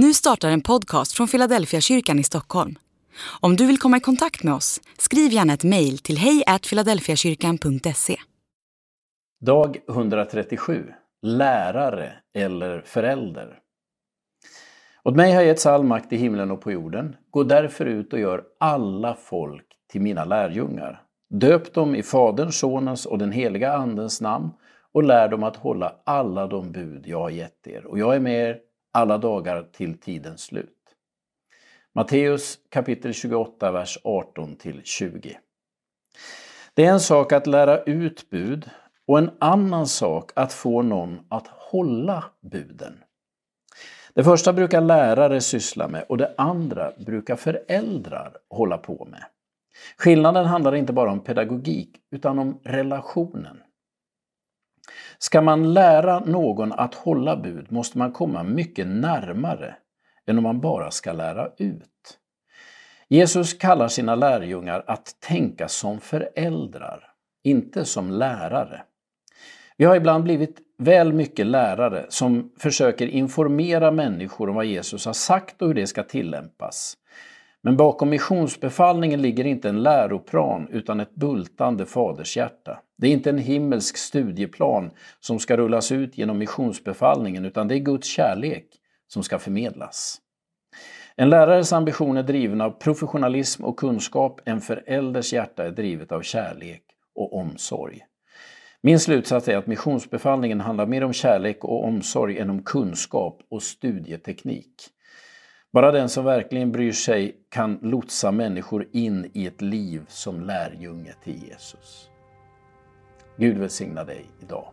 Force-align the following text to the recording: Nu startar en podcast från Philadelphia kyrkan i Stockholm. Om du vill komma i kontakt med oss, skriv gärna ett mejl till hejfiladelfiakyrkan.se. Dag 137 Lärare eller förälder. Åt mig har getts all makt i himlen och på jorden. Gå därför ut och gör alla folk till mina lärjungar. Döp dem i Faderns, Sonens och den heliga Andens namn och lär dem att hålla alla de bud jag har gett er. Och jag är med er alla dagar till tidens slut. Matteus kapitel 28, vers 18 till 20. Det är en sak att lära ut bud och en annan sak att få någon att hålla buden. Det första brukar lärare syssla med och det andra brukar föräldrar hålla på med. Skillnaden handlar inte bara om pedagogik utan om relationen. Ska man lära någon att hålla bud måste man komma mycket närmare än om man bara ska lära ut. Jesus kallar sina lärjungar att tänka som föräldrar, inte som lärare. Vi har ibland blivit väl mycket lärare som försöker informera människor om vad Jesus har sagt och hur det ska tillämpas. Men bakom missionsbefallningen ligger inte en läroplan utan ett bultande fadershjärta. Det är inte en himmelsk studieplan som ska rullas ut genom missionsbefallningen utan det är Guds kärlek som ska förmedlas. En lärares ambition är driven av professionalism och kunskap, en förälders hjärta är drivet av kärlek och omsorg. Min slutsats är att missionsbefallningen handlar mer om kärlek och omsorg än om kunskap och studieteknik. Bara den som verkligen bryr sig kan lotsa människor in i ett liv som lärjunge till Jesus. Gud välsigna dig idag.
Nu 0.00 0.14
startar 0.14 0.50
en 0.50 0.60
podcast 0.60 1.12
från 1.12 1.28
Philadelphia 1.28 1.80
kyrkan 1.80 2.18
i 2.18 2.22
Stockholm. 2.22 2.74
Om 3.40 3.56
du 3.56 3.66
vill 3.66 3.78
komma 3.78 3.96
i 3.96 4.00
kontakt 4.00 4.42
med 4.42 4.54
oss, 4.54 4.80
skriv 4.98 5.32
gärna 5.32 5.52
ett 5.52 5.64
mejl 5.64 5.98
till 5.98 6.18
hejfiladelfiakyrkan.se. 6.18 8.16
Dag 9.40 9.78
137 9.88 10.92
Lärare 11.22 12.12
eller 12.34 12.80
förälder. 12.80 13.58
Åt 15.04 15.16
mig 15.16 15.32
har 15.32 15.42
getts 15.42 15.66
all 15.66 15.84
makt 15.84 16.12
i 16.12 16.16
himlen 16.16 16.50
och 16.50 16.60
på 16.60 16.72
jorden. 16.72 17.16
Gå 17.30 17.42
därför 17.42 17.86
ut 17.86 18.12
och 18.12 18.18
gör 18.18 18.44
alla 18.60 19.14
folk 19.14 19.66
till 19.90 20.00
mina 20.00 20.24
lärjungar. 20.24 21.02
Döp 21.30 21.74
dem 21.74 21.94
i 21.94 22.02
Faderns, 22.02 22.58
Sonens 22.58 23.06
och 23.06 23.18
den 23.18 23.32
heliga 23.32 23.72
Andens 23.72 24.20
namn 24.20 24.50
och 24.92 25.02
lär 25.02 25.28
dem 25.28 25.42
att 25.42 25.56
hålla 25.56 25.94
alla 26.04 26.46
de 26.46 26.72
bud 26.72 27.06
jag 27.06 27.20
har 27.20 27.30
gett 27.30 27.66
er. 27.66 27.86
Och 27.86 27.98
jag 27.98 28.16
är 28.16 28.20
med 28.20 28.48
er 28.48 28.58
alla 28.92 29.18
dagar 29.18 29.62
till 29.72 29.98
tidens 29.98 30.40
slut. 30.40 30.74
Matteus 31.94 32.58
kapitel 32.68 33.14
28, 33.14 33.72
vers 33.72 33.98
18 34.04 34.56
till 34.56 34.80
20. 34.84 35.38
Det 36.74 36.84
är 36.84 36.92
en 36.92 37.00
sak 37.00 37.32
att 37.32 37.46
lära 37.46 37.82
ut 37.82 38.30
bud 38.30 38.70
och 39.06 39.18
en 39.18 39.30
annan 39.38 39.86
sak 39.86 40.30
att 40.34 40.52
få 40.52 40.82
någon 40.82 41.20
att 41.28 41.46
hålla 41.46 42.24
buden. 42.40 43.04
Det 44.14 44.24
första 44.24 44.52
brukar 44.52 44.80
lärare 44.80 45.40
syssla 45.40 45.88
med 45.88 46.04
och 46.08 46.16
det 46.16 46.34
andra 46.38 46.92
brukar 47.06 47.36
föräldrar 47.36 48.36
hålla 48.50 48.78
på 48.78 49.08
med. 49.10 49.24
Skillnaden 49.96 50.46
handlar 50.46 50.74
inte 50.74 50.92
bara 50.92 51.12
om 51.12 51.20
pedagogik 51.20 51.96
utan 52.10 52.38
om 52.38 52.60
relationen. 52.64 53.60
Ska 55.18 55.40
man 55.40 55.72
lära 55.72 56.20
någon 56.20 56.72
att 56.72 56.94
hålla 56.94 57.36
bud 57.36 57.72
måste 57.72 57.98
man 57.98 58.12
komma 58.12 58.42
mycket 58.42 58.86
närmare 58.86 59.76
än 60.26 60.38
om 60.38 60.42
man 60.44 60.60
bara 60.60 60.90
ska 60.90 61.12
lära 61.12 61.48
ut. 61.58 62.18
Jesus 63.08 63.54
kallar 63.54 63.88
sina 63.88 64.14
lärjungar 64.14 64.84
att 64.86 65.20
tänka 65.20 65.68
som 65.68 66.00
föräldrar, 66.00 67.04
inte 67.44 67.84
som 67.84 68.10
lärare. 68.10 68.82
Vi 69.76 69.84
har 69.84 69.96
ibland 69.96 70.24
blivit 70.24 70.58
väl 70.78 71.12
mycket 71.12 71.46
lärare 71.46 72.06
som 72.08 72.52
försöker 72.58 73.06
informera 73.06 73.90
människor 73.90 74.48
om 74.48 74.54
vad 74.54 74.64
Jesus 74.64 75.06
har 75.06 75.12
sagt 75.12 75.62
och 75.62 75.68
hur 75.68 75.74
det 75.74 75.86
ska 75.86 76.02
tillämpas. 76.02 76.96
Men 77.62 77.76
bakom 77.76 78.10
missionsbefallningen 78.10 79.22
ligger 79.22 79.46
inte 79.46 79.68
en 79.68 79.82
läroplan 79.82 80.68
utan 80.70 81.00
ett 81.00 81.14
bultande 81.14 81.86
fadershjärta. 81.86 82.78
Det 82.98 83.06
är 83.08 83.12
inte 83.12 83.30
en 83.30 83.38
himmelsk 83.38 83.96
studieplan 83.96 84.90
som 85.20 85.38
ska 85.38 85.56
rullas 85.56 85.92
ut 85.92 86.18
genom 86.18 86.38
missionsbefallningen 86.38 87.44
utan 87.44 87.68
det 87.68 87.74
är 87.74 87.78
Guds 87.78 88.08
kärlek 88.08 88.66
som 89.08 89.22
ska 89.22 89.38
förmedlas. 89.38 90.20
En 91.16 91.30
lärares 91.30 91.72
ambition 91.72 92.16
är 92.16 92.22
driven 92.22 92.60
av 92.60 92.70
professionalism 92.70 93.64
och 93.64 93.78
kunskap, 93.78 94.40
en 94.44 94.60
förälders 94.60 95.32
hjärta 95.32 95.66
är 95.66 95.70
drivet 95.70 96.12
av 96.12 96.22
kärlek 96.22 96.82
och 97.14 97.36
omsorg. 97.36 98.00
Min 98.82 99.00
slutsats 99.00 99.48
är 99.48 99.56
att 99.56 99.66
missionsbefallningen 99.66 100.60
handlar 100.60 100.86
mer 100.86 101.04
om 101.04 101.12
kärlek 101.12 101.64
och 101.64 101.84
omsorg 101.84 102.38
än 102.38 102.50
om 102.50 102.62
kunskap 102.62 103.42
och 103.50 103.62
studieteknik. 103.62 104.74
Bara 105.72 105.92
den 105.92 106.08
som 106.08 106.24
verkligen 106.24 106.72
bryr 106.72 106.92
sig 106.92 107.36
kan 107.48 107.78
lotsa 107.82 108.30
människor 108.32 108.86
in 108.92 109.30
i 109.34 109.46
ett 109.46 109.62
liv 109.62 110.04
som 110.08 110.40
lärjunge 110.40 111.14
till 111.24 111.44
Jesus. 111.48 112.10
Gud 113.36 113.58
välsigna 113.58 114.04
dig 114.04 114.26
idag. 114.42 114.72